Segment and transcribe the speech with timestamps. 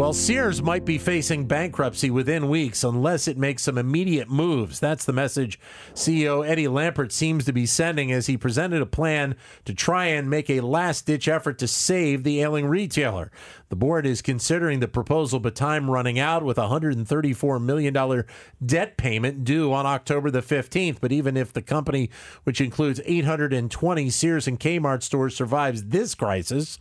[0.00, 4.80] Well, Sears might be facing bankruptcy within weeks unless it makes some immediate moves.
[4.80, 5.60] That's the message
[5.92, 9.36] CEO Eddie Lampert seems to be sending as he presented a plan
[9.66, 13.30] to try and make a last ditch effort to save the ailing retailer.
[13.68, 18.24] The board is considering the proposal, but time running out with a $134 million
[18.64, 20.96] debt payment due on October the 15th.
[21.02, 22.08] But even if the company,
[22.44, 26.78] which includes 820 Sears and Kmart stores, survives this crisis,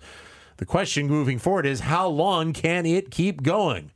[0.60, 3.92] the question moving forward is how long can it keep going?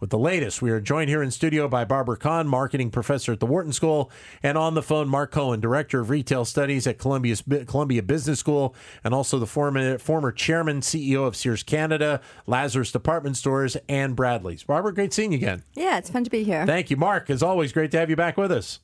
[0.00, 3.40] With the latest, we are joined here in studio by Barbara Kahn, marketing professor at
[3.40, 4.10] the Wharton School,
[4.42, 8.74] and on the phone, Mark Cohen, director of retail studies at Columbia's, Columbia Business School,
[9.04, 14.66] and also the former, former chairman, CEO of Sears Canada, Lazarus Department Stores, and Bradlees.
[14.66, 15.62] Barbara, great seeing you again.
[15.74, 16.66] Yeah, it's fun to be here.
[16.66, 17.30] Thank you, Mark.
[17.30, 18.80] As always, great to have you back with us.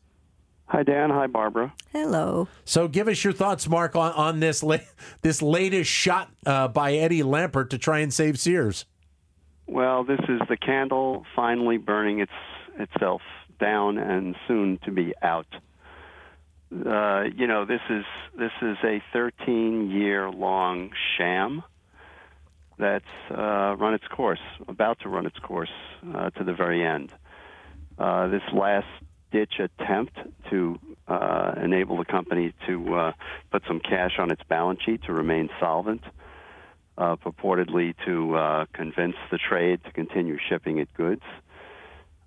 [0.67, 1.11] Hi, Dan.
[1.11, 1.75] Hi, Barbara.
[1.93, 2.49] Hello.
[2.65, 4.79] So, give us your thoughts, Mark, on, on this la-
[5.23, 8.87] this latest shot uh, by Eddie Lampert to try and save Sears.
[9.67, 12.33] Well, this is the candle finally burning its
[12.79, 13.23] itself
[13.61, 15.47] down and soon to be out.
[16.73, 18.05] Uh, you know, this is
[18.37, 21.63] this is a 13 year long sham
[22.79, 25.71] that's uh, run its course, about to run its course
[26.15, 27.13] uh, to the very end.
[27.97, 28.87] Uh, this last
[29.35, 30.17] ditch attempt
[30.49, 33.13] to uh, enable the company to uh,
[33.51, 36.03] put some cash on its balance sheet to remain solvent,
[36.97, 41.23] uh, purportedly to uh, convince the trade to continue shipping it goods,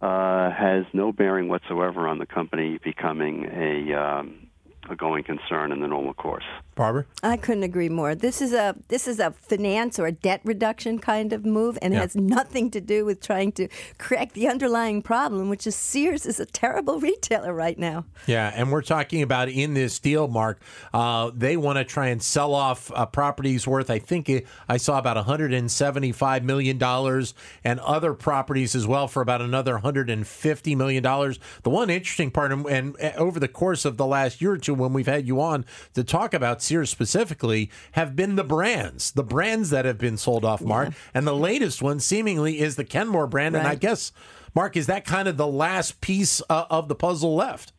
[0.01, 4.49] uh, has no bearing whatsoever on the company becoming a um,
[4.89, 6.45] a going concern in the normal course.
[6.77, 8.15] Barbara, I couldn't agree more.
[8.15, 11.93] This is a this is a finance or a debt reduction kind of move, and
[11.93, 12.01] yeah.
[12.01, 16.39] has nothing to do with trying to correct the underlying problem, which is Sears is
[16.39, 18.05] a terrible retailer right now.
[18.27, 20.61] Yeah, and we're talking about in this deal, Mark.
[20.93, 24.77] Uh, they want to try and sell off uh, properties worth, I think it, I
[24.77, 27.33] saw about 175 million dollars,
[27.63, 31.39] and other properties as well for about another 150 million dollars.
[31.63, 34.75] The one interesting part, and, and over the course of the last year or two
[34.75, 35.65] when we've had you on
[35.95, 40.43] to talk about Sears specifically have been the brands, the brands that have been sold
[40.43, 40.89] off, Mark.
[40.89, 40.95] Yeah.
[41.13, 43.55] And the latest one seemingly is the Kenmore brand.
[43.55, 43.61] Right.
[43.61, 44.11] And I guess,
[44.53, 47.71] Mark, is that kind of the last piece uh, of the puzzle left?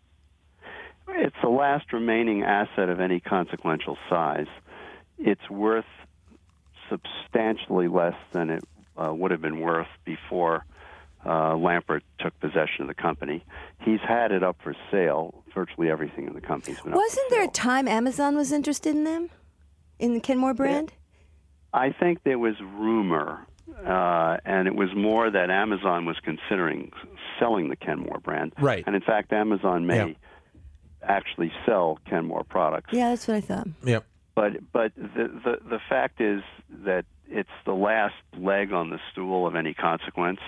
[1.08, 4.46] It's the last remaining asset of any consequential size.
[5.18, 5.84] It's worth
[6.88, 8.64] substantially less than it
[8.96, 10.64] uh, would have been worth before
[11.28, 13.44] uh, Lampert took possession of the company.
[13.80, 15.44] He's had it up for sale.
[15.54, 19.28] Virtually everything in the company's been Wasn't there a time Amazon was interested in them,
[19.98, 20.90] in the Kenmore brand?
[20.90, 21.80] Yeah.
[21.80, 23.46] I think there was rumor,
[23.84, 26.92] uh, and it was more that Amazon was considering
[27.38, 28.54] selling the Kenmore brand.
[28.58, 28.82] Right.
[28.86, 30.14] And in fact, Amazon may yeah.
[31.02, 32.90] actually sell Kenmore products.
[32.92, 33.68] Yeah, that's what I thought.
[33.84, 34.06] Yep.
[34.34, 36.42] But but the, the the fact is
[36.84, 40.40] that it's the last leg on the stool of any consequence.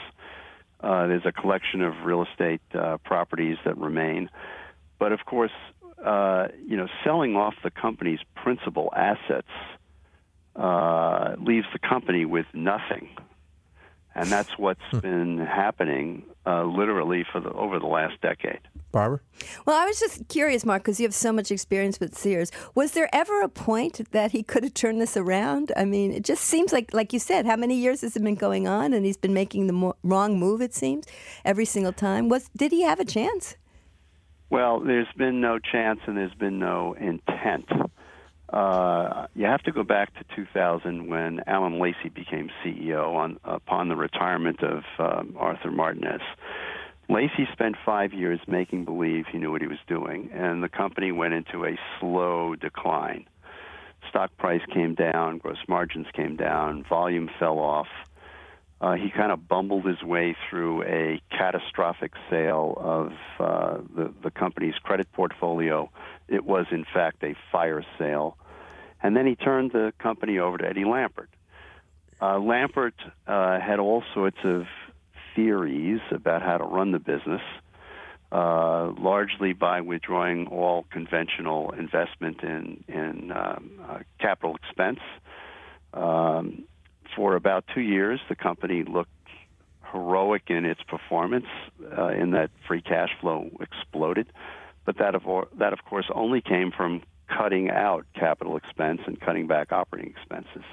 [0.82, 4.30] Uh, there's a collection of real estate uh, properties that remain,
[4.98, 5.52] but of course,
[6.04, 9.48] uh, you know, selling off the company's principal assets
[10.56, 13.08] uh, leaves the company with nothing,
[14.14, 18.60] and that's what's been happening uh, literally for the over the last decade.
[18.92, 19.20] Barbara?
[19.66, 22.50] Well, I was just curious, Mark, because you have so much experience with Sears.
[22.74, 25.72] Was there ever a point that he could have turned this around?
[25.76, 28.34] I mean, it just seems like, like you said, how many years has it been
[28.34, 30.60] going on, and he's been making the mo- wrong move.
[30.60, 31.06] It seems
[31.44, 32.28] every single time.
[32.28, 33.56] Was did he have a chance?
[34.50, 37.66] Well, there's been no chance, and there's been no intent.
[38.52, 43.88] Uh, you have to go back to 2000 when Alan Lacy became CEO on upon
[43.88, 46.20] the retirement of um, Arthur Martinez.
[47.10, 51.10] Lacy spent five years making believe he knew what he was doing, and the company
[51.10, 53.26] went into a slow decline.
[54.08, 57.88] Stock price came down, gross margins came down, volume fell off.
[58.80, 64.30] Uh, he kind of bumbled his way through a catastrophic sale of uh, the, the
[64.30, 65.90] company's credit portfolio.
[66.28, 68.36] It was, in fact, a fire sale.
[69.02, 71.26] And then he turned the company over to Eddie Lampert.
[72.20, 72.92] Uh, Lampert
[73.26, 74.66] uh, had all sorts of
[75.34, 77.42] theories about how to run the business,
[78.32, 85.00] uh, largely by withdrawing all conventional investment in, in um, uh, capital expense.
[85.92, 86.64] Um,
[87.16, 89.10] for about two years, the company looked
[89.92, 91.46] heroic in its performance,
[91.98, 94.28] uh, in that free cash flow exploded.
[94.86, 95.22] But that of,
[95.58, 100.64] that, of course, only came from cutting out capital expense and cutting back operating expenses.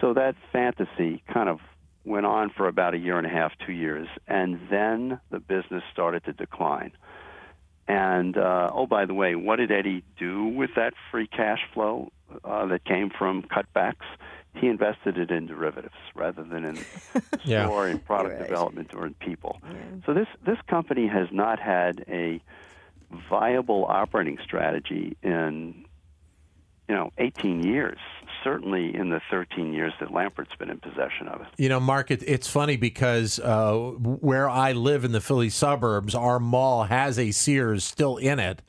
[0.00, 1.60] So that fantasy kind of
[2.04, 5.82] went on for about a year and a half, two years, and then the business
[5.92, 6.92] started to decline.
[7.86, 12.10] And uh, oh, by the way, what did Eddie do with that free cash flow
[12.44, 14.06] uh, that came from cutbacks?
[14.54, 16.86] He invested it in derivatives rather than in
[17.44, 17.66] Yeah.
[17.66, 18.48] store in product Right.
[18.48, 19.58] development or in people.
[20.06, 22.40] So this this company has not had a
[23.28, 25.83] viable operating strategy in
[26.88, 27.98] you know 18 years.
[28.42, 31.46] Certainly in the 13 years that Lampert's been in possession of it.
[31.56, 36.14] You know, Mark, it, it's funny because uh, where I live in the Philly suburbs,
[36.14, 38.60] our mall has a Sears still in it.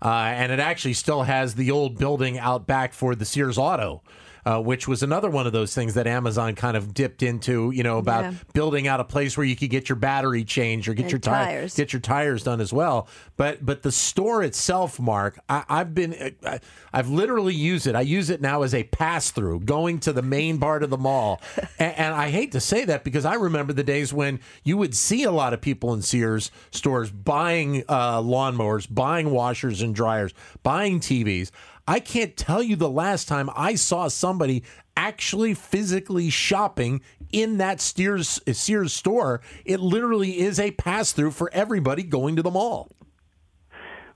[0.00, 4.02] Uh, and it actually still has the old building out back for the Sears Auto.
[4.46, 7.82] Uh, which was another one of those things that Amazon kind of dipped into, you
[7.82, 8.32] know, about Yeah.
[8.54, 11.18] building out a place where you could get your battery changed or get And your
[11.18, 11.74] ti- tires.
[11.74, 13.08] get your tires done as well.
[13.36, 16.60] But but the store itself, Mark, I, I've been I,
[16.92, 17.96] I've literally used it.
[17.96, 20.96] I use it now as a pass through going to the main part of the
[20.98, 21.40] mall,
[21.80, 24.94] and, and I hate to say that because I remember the days when you would
[24.94, 30.32] see a lot of people in Sears stores buying uh, lawnmowers, buying washers and dryers,
[30.62, 31.50] buying TVs.
[31.86, 34.64] I can't tell you the last time I saw somebody
[34.96, 37.00] actually physically shopping
[37.32, 39.40] in that Sears Sears store.
[39.64, 42.90] It literally is a pass through for everybody going to the mall.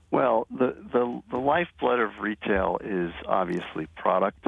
[0.09, 4.45] Well, the, the the lifeblood of retail is obviously product,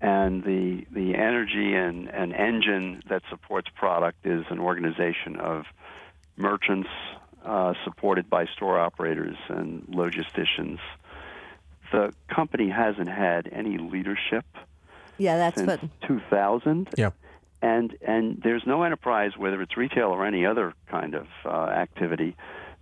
[0.00, 5.64] and the the energy and, and engine that supports product is an organization of
[6.36, 6.88] merchants
[7.44, 10.78] uh, supported by store operators and logisticians.
[11.92, 14.44] The company hasn't had any leadership
[15.18, 15.80] Yeah, that's since what.
[16.02, 17.10] 2000 Yeah.
[17.62, 22.36] and and there's no enterprise, whether it's retail or any other kind of uh, activity,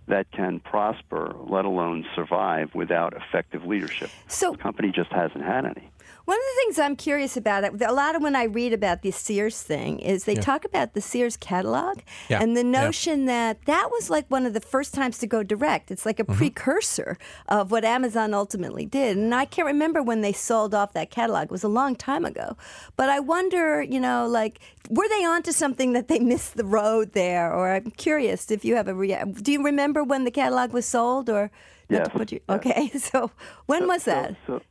[0.07, 4.09] that can prosper, let alone survive, without effective leadership.
[4.27, 5.91] So- the company just hasn't had any.
[6.23, 9.11] One of the things I'm curious about, a lot of when I read about the
[9.11, 11.99] Sears thing, is they talk about the Sears catalog
[12.29, 12.71] Yeah, and the yeah.
[12.83, 15.89] notion that that was like one of the first times to go direct.
[15.89, 16.37] It's like a Mm-hmm.
[16.37, 17.17] precursor
[17.47, 19.15] of what Amazon ultimately did.
[19.15, 21.45] And I can't remember when they sold off that catalog.
[21.45, 22.57] It was a long time ago.
[22.97, 27.13] But I wonder, you know, like, were they onto something that they missed the road
[27.13, 27.53] there?
[27.53, 30.85] Or I'm curious if you have a rea- Do you remember when the catalog was
[30.85, 31.29] sold?
[31.29, 31.51] Or
[31.89, 32.57] not to Yes, put you- yes.
[32.57, 33.31] Okay, so
[33.65, 34.35] when was that?
[34.45, 34.61] So,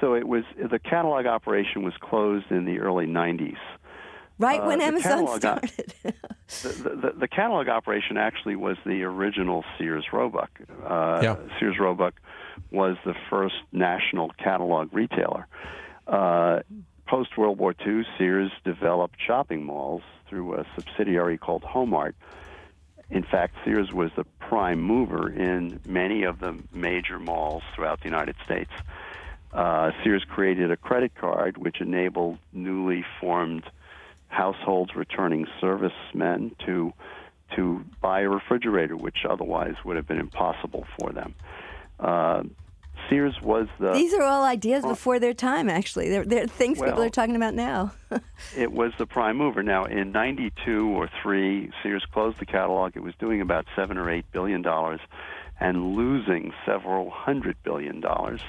[0.00, 3.56] so it was the catalog operation was closed in the early 90s.
[4.38, 5.94] Right uh, when Amazon catalog op- started.
[6.02, 10.50] The, the, the catalog operation actually was the original Sears Roebuck.
[10.84, 11.36] Uh, Yeah.
[11.60, 12.14] Sears Roebuck
[12.72, 15.46] was the first national catalog retailer.
[16.08, 16.60] Uh,
[17.06, 22.14] Post World War II, Sears developed shopping malls through a subsidiary called Homart.
[23.10, 28.06] In fact, Sears was the prime mover in many of the major malls throughout the
[28.06, 28.70] United States.
[29.52, 33.64] Uh, Sears created a credit card which enabled newly formed
[34.28, 36.92] households returning servicemen to
[37.54, 41.34] to buy a refrigerator, which otherwise would have been impossible for them.
[42.00, 42.42] Uh,
[43.08, 46.08] Sears was the These are all ideas before their time, actually.
[46.08, 47.92] They're, they're things people are talking about now.
[48.56, 49.62] it was the prime mover.
[49.62, 52.96] Now, in '92 or three, Sears closed the catalog.
[52.96, 55.00] It was doing about seven or eight billion dollars,
[55.60, 58.40] and losing several hundred billion dollars.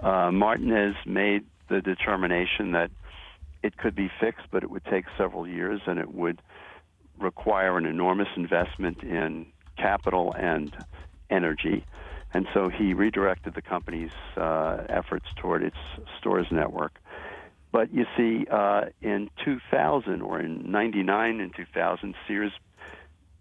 [0.00, 2.90] Uh, Martinez made the determination that
[3.62, 6.42] it could be fixed, but it would take several years, and it would
[7.18, 9.46] require an enormous investment in
[9.76, 10.76] capital and
[11.30, 11.84] energy.
[12.34, 15.76] And so he redirected the company's uh, efforts toward its
[16.18, 16.98] stores network.
[17.72, 22.52] But you see, uh, in 2000 or in 99 and 2000, Sears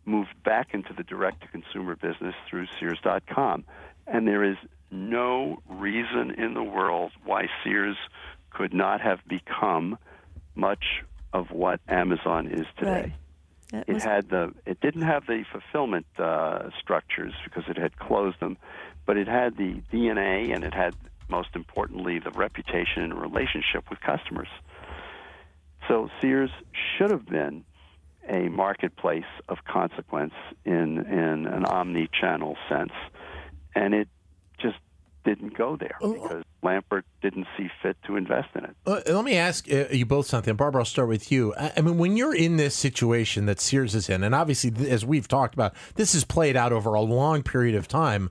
[0.06, 3.66] moved back into the direct to consumer business through Sears.com.
[4.08, 4.58] And there is
[4.90, 7.98] no reason in the world why Sears
[8.50, 9.98] could not have become
[10.56, 12.92] much of what Amazon is today.
[12.92, 13.14] Right.
[13.72, 17.98] That It was- had the it didn't have the fulfillment uh, structures because it had
[17.98, 18.58] closed them,
[19.06, 20.94] but it had the DNA and it had
[21.30, 24.50] most importantly the reputation and relationship with customers.
[25.88, 26.52] So Sears
[26.98, 27.64] should have been
[28.28, 30.34] a marketplace of consequence
[30.66, 32.94] in in an omni-channel sense,
[33.74, 34.10] and it
[34.60, 34.78] just
[35.24, 38.76] didn't go there because Lampert didn't see fit to invest in it.
[38.86, 40.56] Uh, let me ask uh, you both something.
[40.56, 41.54] Barbara, I'll start with you.
[41.56, 45.06] I, I mean, when you're in this situation that Sears is in, and obviously, as
[45.06, 48.30] we've talked about, this has played out over a long period of time.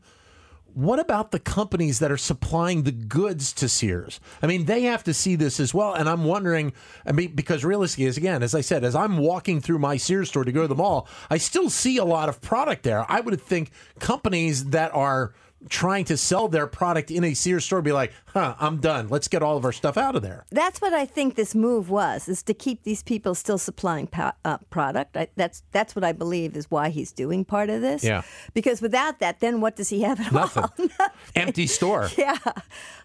[0.72, 4.20] What about the companies that are supplying the goods to Sears?
[4.40, 5.94] I mean, they have to see this as well.
[5.94, 6.72] And I'm wondering,
[7.04, 10.28] I mean, because realistically, as again, as I said, as I'm walking through my Sears
[10.28, 13.04] store to go to the mall, I still see a lot of product there.
[13.10, 15.34] I would think companies that are
[15.68, 19.08] trying to sell their product in a Sears store be like, huh, I'm done.
[19.08, 20.46] Let's get all of our stuff out of there.
[20.50, 24.32] That's what I think this move was, is to keep these people still supplying po-
[24.44, 25.16] uh, product.
[25.16, 28.02] I, that's that's what I believe is why he's doing part of this.
[28.02, 28.22] Yeah.
[28.54, 30.90] Because without that, then what does he have at Nothing.
[31.00, 31.08] all?
[31.36, 32.08] Empty store.
[32.18, 32.38] yeah.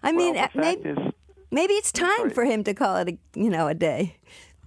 [0.02, 0.98] I mean, well, the uh, maybe, is,
[1.50, 2.30] maybe it's time sorry.
[2.30, 4.16] for him to call it a you know a day.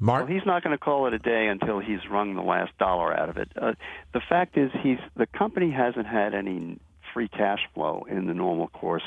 [0.02, 0.28] Mark?
[0.28, 3.14] Well, he's not going to call it a day until he's wrung the last dollar
[3.14, 3.52] out of it.
[3.62, 3.74] Uh,
[4.14, 6.80] the fact is, he's the company hasn't had any
[7.14, 9.04] free cash flow in the normal course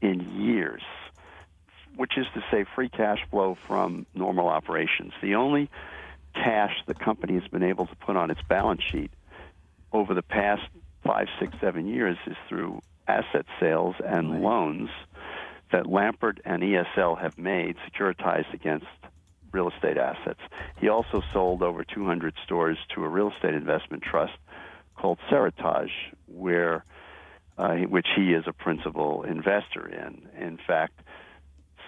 [0.00, 0.82] in years,
[1.96, 5.12] which is to say, free cash flow from normal operations.
[5.22, 5.70] The only
[6.34, 9.10] cash the company has been able to put on its balance sheet
[9.92, 10.62] over the past
[11.02, 14.90] five, six, seven years is through asset sales and loans
[15.72, 18.86] that Lampert and ESL have made securitized against
[19.52, 20.40] real estate assets.
[20.78, 24.34] He also sold over 200 stores to a real estate investment trust
[24.96, 25.90] called Seritage,
[26.26, 26.84] where
[27.58, 30.28] uh, which he is a principal investor in.
[30.40, 31.00] In fact,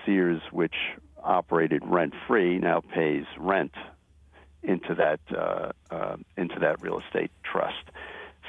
[0.04, 0.74] Sears, which
[1.22, 3.72] operated rent free, now pays rent
[4.62, 7.84] into that uh, uh, into that real estate trust.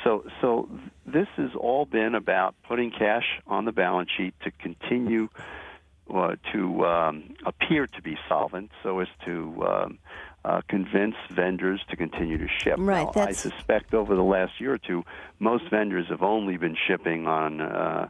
[0.04, 0.70] So, so
[1.06, 5.28] this has all been about putting cash on the balance sheet to continue
[6.14, 10.00] uh, to um, appear to be solvent, so as to um,
[10.46, 12.76] uh, convince vendors to continue to ship.
[12.78, 15.04] Right, Now, I suspect over the last year or two,
[15.40, 17.62] most vendors have only been shipping on.
[17.62, 18.10] Uh,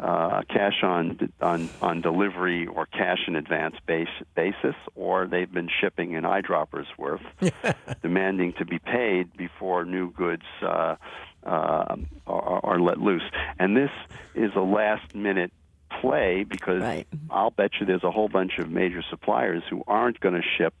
[0.00, 5.68] uh, cash on on on delivery or cash in advance base, basis, or they've been
[5.80, 7.20] shipping in eyedroppers worth,
[8.02, 10.96] demanding to be paid before new goods uh,
[11.44, 13.22] uh, are, are let loose.
[13.60, 13.90] And this
[14.34, 15.52] is a last minute
[16.00, 17.06] play because Right.
[17.30, 20.74] I'll bet you there's a whole bunch of major suppliers who aren't going to ship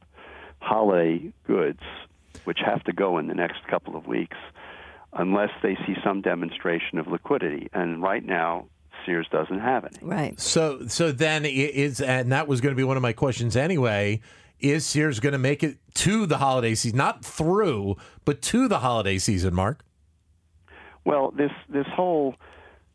[0.62, 1.80] holiday goods,
[2.44, 4.36] which have to go in the next couple of weeks,
[5.12, 7.68] unless they see some demonstration of liquidity.
[7.72, 8.66] And right now,
[9.04, 9.98] Sears doesn't have any.
[10.00, 10.40] Right.
[10.40, 14.20] So, so then is, and that was going to be one of my questions anyway.
[14.60, 16.96] Is Sears going to make it to the holiday season?
[16.96, 19.84] Not through, but to the holiday season, Mark?
[21.04, 22.36] Well, this this whole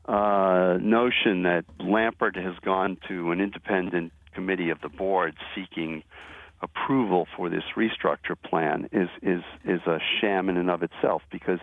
[0.05, 6.03] uh, notion that Lampert has gone to an independent committee of the board seeking
[6.61, 11.59] approval for this restructure plan is is is a sham in and of itself because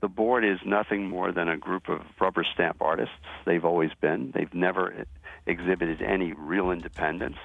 [0.00, 3.14] the board is nothing more than a group of rubber stamp artists.
[3.46, 4.32] They've always been.
[4.34, 5.06] They've never
[5.46, 7.36] exhibited any real independence.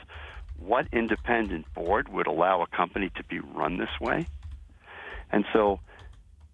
[0.59, 4.27] What independent board would allow a company to be run this way?
[5.31, 5.79] And so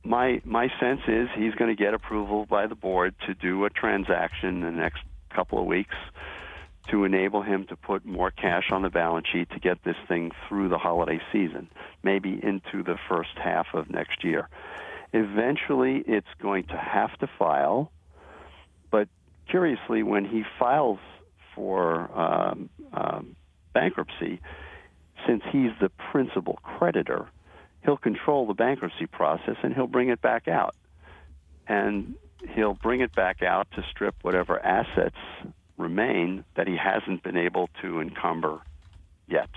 [0.03, 3.69] my my sense is he's going to get approval by the board to do a
[3.69, 5.01] transaction in the next
[5.33, 5.95] couple of weeks
[6.89, 10.31] to enable him to put more cash on the balance sheet to get this thing
[10.47, 11.69] through the holiday season,
[12.03, 14.49] maybe into the first half of next year.
[15.13, 17.91] Eventually, it's going to have to file,
[18.91, 19.07] but
[19.47, 20.99] curiously, when he files
[21.55, 23.35] for um, um,
[23.73, 24.41] bankruptcy,
[25.27, 27.27] since he's the principal creditor,
[27.85, 30.75] he'll control the bankruptcy process and he'll bring it back out.
[31.67, 32.15] And
[32.55, 35.15] he'll bring it back out to strip whatever assets
[35.77, 38.59] remain that he hasn't been able to encumber
[39.27, 39.49] yet.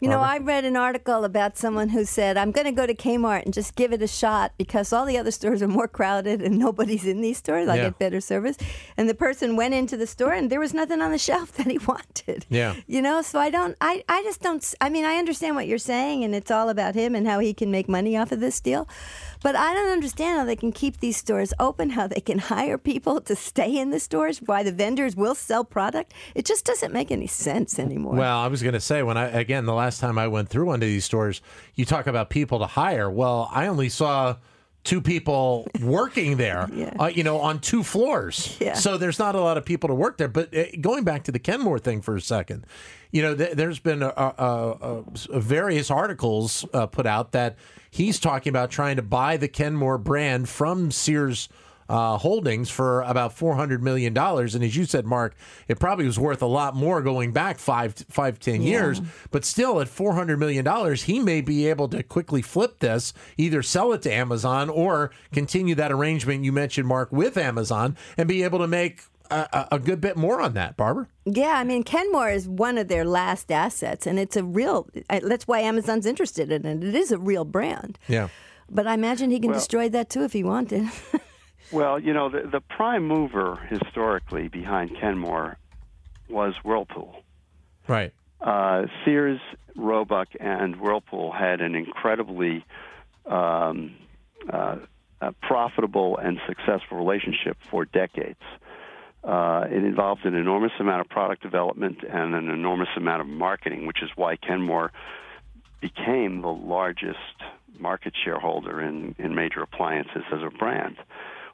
[0.00, 2.94] You know, I read an article about someone who said, I'm going to go to
[2.94, 6.40] Kmart and just give it a shot because all the other stores are more crowded
[6.40, 7.68] and nobody's in these stores.
[7.68, 7.82] I Yeah.
[7.84, 8.56] get better service.
[8.96, 11.66] And the person went into the store and there was nothing on the shelf that
[11.66, 12.46] he wanted.
[12.48, 12.76] Yeah.
[12.86, 15.76] You know, so I don't, I, I just don't, I mean, I understand what you're
[15.76, 18.58] saying and it's all about him and how he can make money off of this
[18.58, 18.88] deal.
[19.42, 22.76] But I don't understand how they can keep these stores open, how they can hire
[22.76, 26.12] people to stay in the stores, why the vendors will sell product.
[26.34, 28.14] It just doesn't make any sense anymore.
[28.16, 30.66] Well, I was going to say when I again the last time I went through
[30.66, 31.40] one of these stores,
[31.74, 33.10] you talk about people to hire.
[33.10, 34.36] Well, I only saw
[34.84, 36.94] two people working there, Yeah.
[36.98, 38.56] uh, you know, on two floors.
[38.60, 38.74] Yeah.
[38.74, 40.28] So there's not a lot of people to work there.
[40.28, 42.66] But uh, going back to the Kenmore thing for a second,
[43.12, 47.56] you know, th- there's been a, a, a, various articles uh, put out that
[47.90, 51.48] he's talking about trying to buy the Kenmore brand from Sears.
[51.88, 55.34] Uh, holdings for about four hundred million dollars, and as you said, Mark,
[55.66, 59.00] it probably was worth a lot more going back five, five, ten years.
[59.32, 63.12] But still, at four hundred million dollars, he may be able to quickly flip this,
[63.36, 68.28] either sell it to Amazon or continue that arrangement you mentioned, Mark, with Amazon, and
[68.28, 70.76] be able to make a, a- a good bit more on that.
[70.76, 71.06] Barbara.
[71.24, 74.88] Yeah, I mean, Kenmore is one of their last assets, and it's a real.
[75.08, 76.82] That's why Amazon's interested in it.
[76.84, 77.98] It is a real brand.
[78.08, 78.28] Yeah.
[78.70, 80.88] But I imagine he can Well- destroy that too if he wanted.
[81.72, 85.56] Well, you know, the, the prime mover historically behind Kenmore
[86.28, 87.22] was Whirlpool.
[87.86, 88.12] Right.
[88.40, 89.38] Uh, Sears,
[89.76, 92.64] Roebuck, and Whirlpool had an incredibly
[93.24, 93.94] um,
[94.52, 94.78] uh,
[95.20, 98.40] a profitable and successful relationship for decades.
[99.22, 103.86] Uh, it involved an enormous amount of product development and an enormous amount of marketing,
[103.86, 104.92] which is why Kenmore
[105.80, 107.18] became the largest
[107.78, 110.96] market shareholder in, in major appliances as a brand.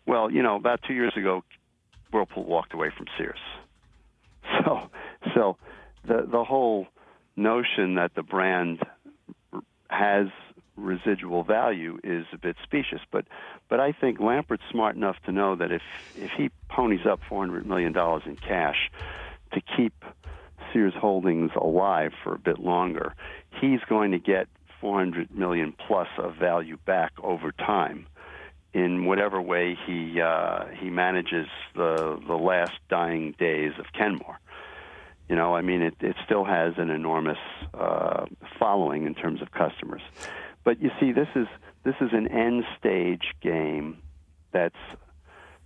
[0.06, 1.42] Well, you know, about two years ago,
[2.12, 3.38] Whirlpool walked away from Sears.
[4.64, 4.88] So,
[5.34, 5.56] so
[6.06, 6.86] the the whole
[7.34, 8.78] notion that the brand
[9.88, 10.28] has
[10.76, 13.00] residual value is a bit specious.
[13.10, 13.26] But
[13.68, 15.82] but I think Lampert's smart enough to know that if
[16.16, 18.90] if he ponies up four hundred million dollars in cash
[19.52, 20.04] to keep
[20.72, 23.14] Sears Holdings alive for a bit longer,
[23.60, 24.48] he's going to get
[24.80, 28.06] four hundred million plus of value back over time
[28.76, 34.38] in whatever way he uh, he manages the the last dying days of Kenmore.
[35.28, 37.38] You know, I mean, it, it still has an enormous
[37.74, 38.26] uh,
[38.60, 40.02] following in terms of customers.
[40.66, 41.46] But you see, this is
[41.84, 44.02] this is an end stage game
[44.52, 44.74] that's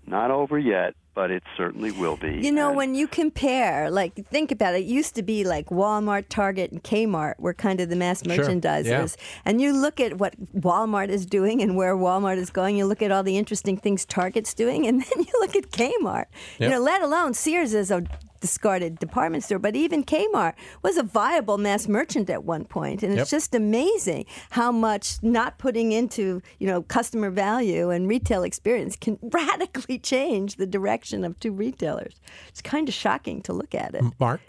[0.06, 2.40] not over yet, but it certainly will be.
[2.42, 5.66] You know, And- when you compare, like, think about it, it used to be like
[5.70, 8.84] Walmart, Target, and Kmart were kind of the mass Sure, merchandisers.
[9.16, 9.40] yeah.
[9.46, 13.00] And you look at what Walmart is doing and where Walmart is going, you look
[13.00, 16.26] at all the interesting things Target's doing, and then you look at Kmart.
[16.58, 18.04] You know, let alone Sears is a
[18.40, 23.12] discarded department store, but even Kmart was a viable mass merchant at one point, and
[23.12, 23.40] it's Yep.
[23.40, 29.18] just amazing how much not putting into you know customer value and retail experience can
[29.22, 32.14] radically change the direction of two retailers.
[32.48, 34.02] It's kind of shocking to look at it.
[34.18, 34.40] Mark?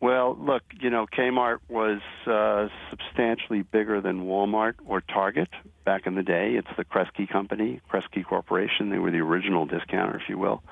[0.00, 5.48] Well, look, you know, Kmart was uh, substantially bigger than Walmart or Target
[5.84, 6.54] back in the day.
[6.54, 8.90] It's the Kresge Company, Kresge Corporation.
[8.90, 10.62] They were the original discounter, if you will.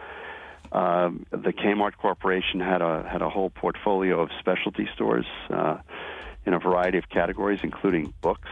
[0.76, 5.78] Um, the Kmart Corporation had a had a whole portfolio of specialty stores uh,
[6.44, 8.48] in a variety of categories, including books.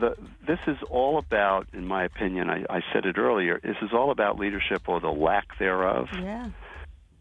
[0.00, 0.16] The,
[0.46, 3.60] this is all about, in my opinion, I, I said it earlier.
[3.62, 6.46] This is all about leadership or the lack thereof Yeah.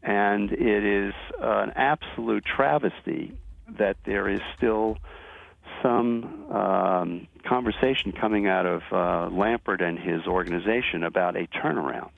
[0.01, 3.33] and it is an absolute travesty
[3.77, 4.98] that there is still
[5.83, 12.12] some um, conversation coming out of uh, Lampert and his organization about a turnaround.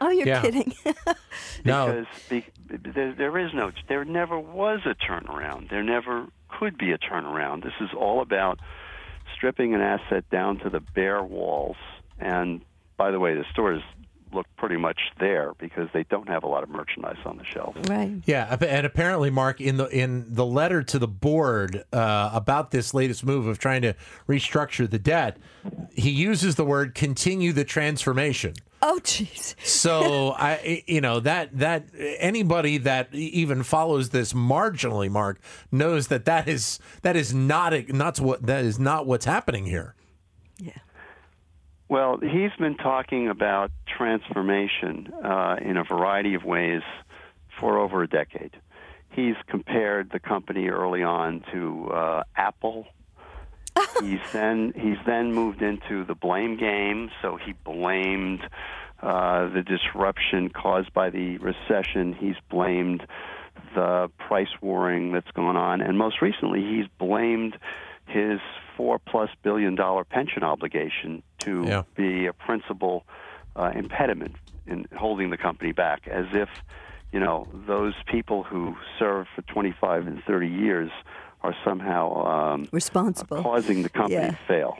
[0.00, 0.42] Oh, you're Yeah.
[0.42, 0.72] kidding.
[1.64, 1.86] No.
[1.86, 5.70] Because be, there, there is no, there never was a turnaround.
[5.70, 7.64] There never could be a turnaround.
[7.64, 8.60] This is all about
[9.34, 11.76] stripping an asset down to the bare walls.
[12.18, 12.60] And
[12.96, 13.82] by the way, the stores
[14.32, 17.78] look pretty much there because they don't have a lot of merchandise on the shelves.
[17.88, 18.12] right.
[18.26, 22.92] Yeah, and apparently, Mark, in the in the letter to the board uh, about this
[22.94, 23.94] latest move of trying to
[24.28, 25.38] restructure the debt,
[25.94, 29.54] he uses the word "continue the transformation." Oh, jeez.
[29.66, 31.86] So I, you know, that that
[32.18, 35.40] anybody that even follows this marginally, Mark,
[35.72, 39.66] knows that that is that is not a- not what that is not what's happening
[39.66, 39.94] here.
[40.58, 40.72] Yeah.
[41.88, 46.82] Well, he's been talking about transformation uh, in a variety of ways
[47.58, 48.52] for over a decade.
[49.10, 52.86] He's compared the company early on to uh, Apple.
[54.02, 57.10] he's then he's then moved into the blame game.
[57.22, 58.42] So he blamed
[59.02, 62.12] uh, the disruption caused by the recession.
[62.12, 63.06] He's blamed
[63.74, 67.56] the price warring that's going on, and most recently, he's blamed
[68.06, 68.40] his
[68.78, 71.82] four plus billion dollar pension obligation to Yeah.
[71.96, 73.04] be a principal
[73.56, 74.36] uh, impediment
[74.66, 76.48] in holding the company back, as if
[77.12, 80.90] you know those people who serve for 25 and 30 years
[81.42, 83.42] are somehow um, Responsible.
[83.42, 84.30] causing the company Yeah.
[84.30, 84.78] to fail.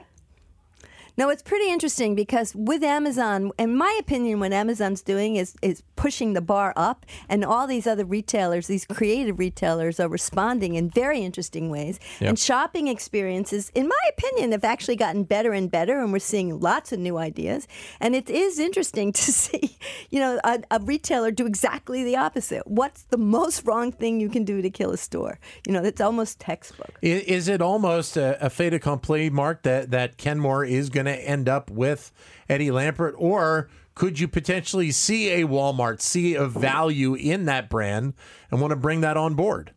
[1.18, 5.82] No, it's pretty interesting because with Amazon, in my opinion, what Amazon's doing is is
[5.96, 10.88] pushing the bar up, and all these other retailers, these creative retailers, are responding in
[10.88, 11.98] very interesting ways.
[12.20, 12.28] Yep.
[12.28, 16.60] And shopping experiences, in my opinion, have actually gotten better and better, and we're seeing
[16.60, 17.66] lots of new ideas.
[17.98, 19.76] And it is interesting to see,
[20.10, 22.64] you know, a, a retailer do exactly the opposite.
[22.68, 25.40] What's the most wrong thing you can do to kill a store?
[25.66, 26.92] You know, it's almost textbook.
[27.02, 31.20] I- Is it almost a, a fait accompli, Mark, that, that Kenmore is going to
[31.20, 32.12] end up with
[32.48, 33.14] Eddie Lampert?
[33.16, 38.14] Or could you potentially see a Walmart, see a value in that brand
[38.50, 39.72] and want to bring that on board?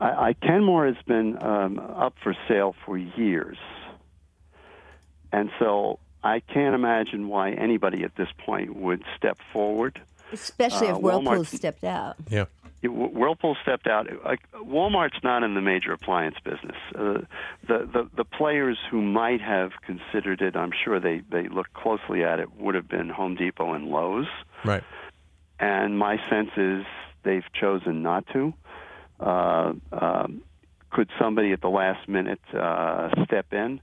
[0.00, 3.58] I, I Kenmore has been um, up for sale for years,
[5.32, 10.00] and so I can't imagine why anybody at this point would step forward.
[10.32, 12.16] Especially Uh, if Whirlpool stepped out.
[12.30, 12.44] Yeah.
[12.82, 14.06] Wh- Whirlpool stepped out.
[14.54, 16.76] Walmart's not in the major appliance business.
[16.94, 17.22] Uh,
[17.66, 22.24] the, the the players who might have considered it, I'm sure they they looked closely
[22.24, 24.26] at it, would have been Home Depot and Lowe's.
[24.64, 24.82] Right.
[25.58, 26.84] and my sense is
[27.22, 28.52] they've chosen not to.
[29.18, 30.42] Uh, um,
[30.90, 33.80] could somebody at the last minute uh, step in?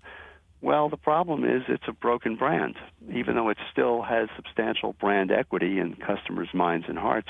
[0.60, 2.76] Well, the problem is it's a broken brand.
[3.14, 7.30] Even though it still has substantial brand equity in customers' minds and hearts,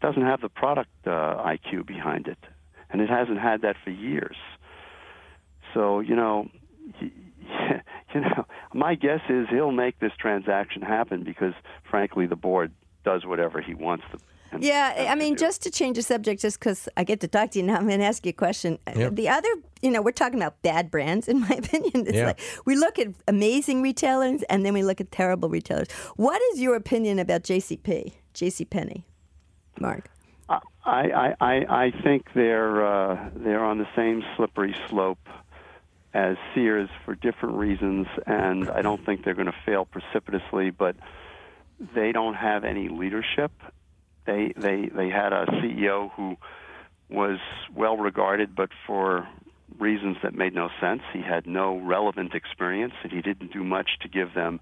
[0.00, 1.10] doesn't have the product uh,
[1.44, 2.38] IQ behind it,
[2.90, 4.36] and it hasn't had that for years.
[5.74, 6.48] So you know,
[7.00, 11.54] you know, my guess is he'll make this transaction happen because,
[11.90, 12.72] frankly, the board
[13.04, 14.18] does whatever he wants to.
[14.56, 15.40] him- Yeah, them I mean, do.
[15.46, 17.86] just to change the subject, just because I get to talk to you now, I'm
[17.86, 18.78] going to ask you a question.
[18.94, 19.14] Yep.
[19.14, 19.48] The other,
[19.80, 22.06] you know, we're talking about bad brands, in my opinion.
[22.06, 22.26] It's Yeah.
[22.26, 25.88] like we look at amazing retailers and then we look at terrible retailers.
[26.16, 29.04] What is your opinion about JCP, JC Penney,
[29.80, 30.08] Mark?
[30.48, 35.18] I, I, I, I think they're uh, they're on the same slippery slope
[36.12, 40.70] as Sears for different reasons, and I don't think they're going to fail precipitously.
[40.70, 40.96] But
[41.94, 43.52] they don't have any leadership.
[44.26, 46.36] They they they had a CEO who
[47.08, 47.38] was
[47.74, 49.28] well regarded, but for
[49.78, 51.02] reasons that made no sense.
[51.12, 54.60] He had no relevant experience, and he didn't do much to give them.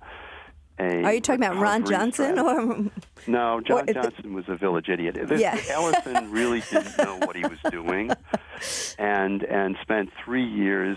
[0.80, 2.40] A Are you talking about Ron Johnson strategy.
[2.40, 2.90] or?
[3.26, 5.16] No, John Or- Johnson was a village idiot.
[5.28, 5.58] This, Yeah.
[5.70, 8.10] Ellison really didn't know what he was doing,
[8.98, 10.96] and and spent three years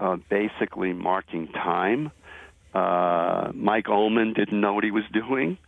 [0.00, 2.10] uh, basically marking time.
[2.74, 5.58] Uh, Mike Ullman didn't know what he was doing.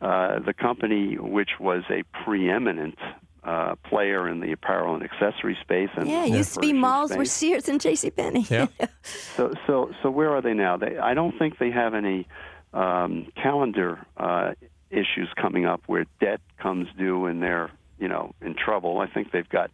[0.00, 2.98] Uh, the company, which was a preeminent
[3.44, 7.16] uh, player in the apparel and accessory space, and Yeah, used to be furnishing malls
[7.16, 8.44] were Sears and JC Penney.
[8.50, 8.66] Yeah.
[9.36, 10.76] so, so, so where are they now?
[10.76, 12.26] They, I don't think they have any
[12.72, 14.52] um, calendar uh,
[14.90, 18.98] issues coming up where debt comes due and they're, you know, in trouble.
[19.00, 19.70] I think they've got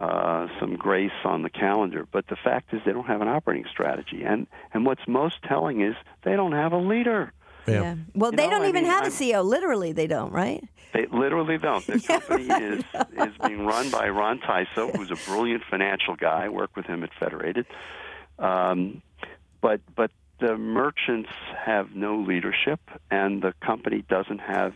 [0.00, 3.66] uh, some grace on the calendar, but the fact is they don't have an operating
[3.70, 4.22] strategy.
[4.24, 7.32] And and what's most telling is they don't have a leader.
[7.68, 7.94] Yeah.
[8.16, 9.44] Well, You they know, don't I even mean, have a I'm- CEO.
[9.44, 10.64] Literally, they don't, right?
[10.92, 11.86] They literally don't.
[11.86, 12.84] The company is
[13.16, 16.46] is being run by Ron Tysoe, who's a brilliant financial guy.
[16.46, 17.66] I work with him at Federated,
[18.40, 19.02] um,
[19.60, 20.10] but but
[20.42, 24.74] the merchants have no leadership, and the company doesn't have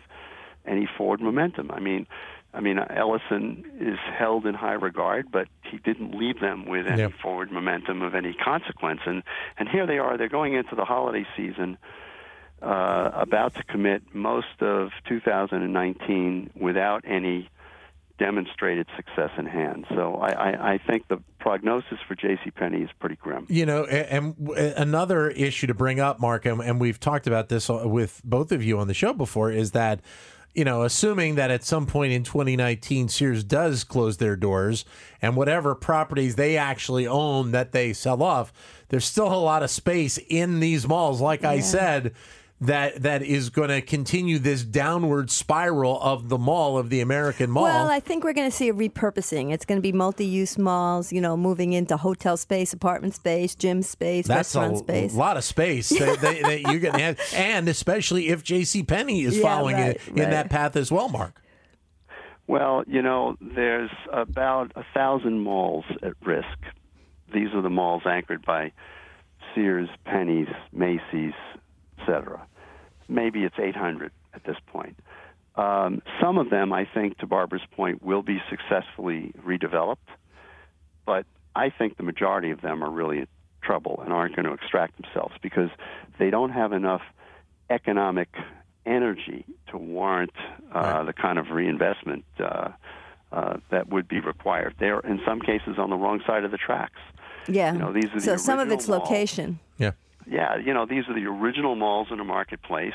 [0.65, 1.71] any forward momentum.
[1.71, 2.07] I mean.
[2.55, 7.03] I mean, Ellison is held in high regard, but he didn't leave them with any
[7.03, 7.13] Yep.
[7.23, 9.01] forward momentum of any consequence.
[9.05, 9.23] And
[9.59, 11.77] and here they are; they're going into the holiday season,
[12.63, 17.51] uh, about to commit most of 2019 without any
[18.19, 19.87] demonstrated success in hand.
[19.91, 22.51] So I, I, I think the prognosis for J.C.
[22.51, 23.47] Penney is pretty grim.
[23.49, 24.35] You know, a- and
[24.77, 28.53] another issue to bring up, Mark, and, and we've talked about this uh, with both
[28.53, 30.01] of you on the show before, is that,
[30.55, 34.85] you know, assuming that at some point in 2019, Sears does close their doors
[35.21, 38.53] and whatever properties they actually own that they sell off,
[38.89, 42.15] there's still a lot of space in these malls, like I said.
[42.59, 47.51] That that is going to continue this downward spiral of the mall of the American
[47.51, 47.65] mall.
[47.65, 49.53] Well, I think we're going to see a repurposing.
[49.53, 53.83] It's going to be multi-use malls, you know, moving into hotel space, apartment space, gym
[53.83, 55.13] space, That's a restaurant space.
[55.15, 58.83] lot of space that, that, that you're going to have, and especially if J.C.
[58.85, 60.31] Penney is Yeah, following right, it in right.
[60.31, 61.43] that path as well, Mark.
[62.47, 66.47] Well, you know, there's about a thousand malls at risk.
[67.35, 68.73] These are the malls anchored by
[69.55, 71.35] Sears, Penney's, Macy's,
[72.07, 72.47] etc.
[73.09, 74.99] Maybe it's 800 at this point.
[75.57, 79.97] Um, some of them, I think, to Barbara's point, will be successfully redeveloped,
[81.07, 83.29] but I think the majority of them are really in
[83.63, 85.71] trouble and aren't going to extract themselves because
[86.19, 87.03] they don't have enough
[87.71, 88.29] economic
[88.85, 90.33] energy to warrant
[90.73, 92.69] uh, the kind of reinvestment uh,
[93.33, 94.75] uh, that would be required.
[94.79, 97.01] They're in some cases on the wrong side of the tracks.
[97.49, 97.73] yeah.
[97.73, 99.03] you know, these are the so some of its malls.
[99.03, 99.59] location.
[99.79, 99.93] Yeah.
[100.27, 102.95] Yeah, you know, these are the original malls in a marketplace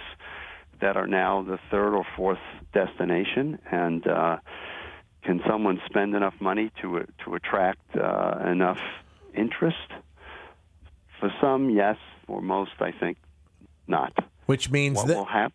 [0.81, 2.39] that are now the third or fourth
[2.73, 3.59] destination.
[3.71, 4.37] And uh,
[5.23, 8.79] can someone spend enough money to to attract uh, enough
[9.33, 9.77] interest?
[11.19, 11.97] For some, yes.
[12.27, 13.17] For most, I think
[13.87, 14.13] not.
[14.45, 15.53] Which means What that will happen?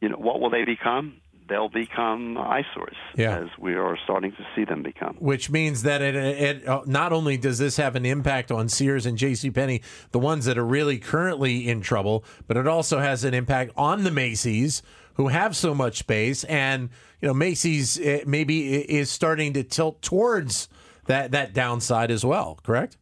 [0.00, 1.20] You know, what will they become?
[1.50, 3.40] They'll become eyesores, Yeah.
[3.40, 5.16] as we are starting to see them become.
[5.18, 9.04] which means that it, it uh, not only does this have an impact on Sears
[9.04, 9.50] and J.C.
[9.50, 9.82] Penney,
[10.12, 14.04] the ones that are really currently in trouble, but it also has an impact on
[14.04, 14.80] the Macy's
[15.14, 16.88] who have so much space, and
[17.20, 20.68] you know Macy's uh, maybe is starting to tilt towards
[21.06, 22.58] that that downside as well.
[22.62, 22.96] Correct?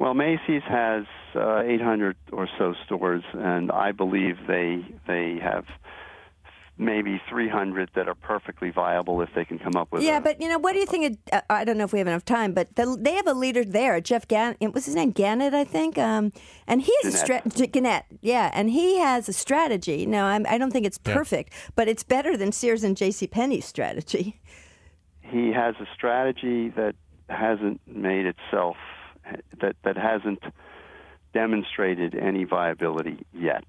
[0.00, 5.64] Well, Macy's has uh, 800 or so stores, and I believe they they have
[6.78, 10.02] maybe 300 that are perfectly viable if they can come up with.
[10.02, 10.06] It.
[10.06, 11.04] Yeah, a, but you know, what do you think?
[11.12, 13.34] Of, uh, I don't know if we have enough time, but the, they have a
[13.34, 14.56] leader there, Jeff Gennette.
[14.60, 15.12] What's his name?
[15.12, 15.98] Gennette, I think.
[15.98, 16.32] Um,
[16.66, 17.66] and he has a strategy.
[17.66, 20.06] Gennette, yeah, and he has a strategy.
[20.06, 21.14] Now, I'm, I don't think it's Yeah.
[21.14, 23.26] perfect, but it's better than Sears and J.C.
[23.26, 24.40] Penney's strategy.
[25.22, 26.94] he has a strategy that
[27.28, 28.76] hasn't made itself
[29.60, 30.42] that that hasn't
[31.38, 33.62] demonstrated any viability yet.